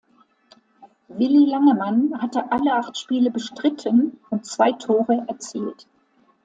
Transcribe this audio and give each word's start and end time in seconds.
Willi 1.09 1.45
Langemann 1.47 2.19
hatte 2.19 2.51
alle 2.51 2.73
acht 2.73 2.97
Spiele 2.97 3.29
bestritten 3.29 4.17
und 4.31 4.47
zwei 4.47 4.71
Tore 4.71 5.25
erzielt. 5.27 5.85